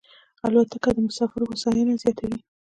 [0.45, 2.39] الوتکه د مسافرو هوساینه زیاتوي.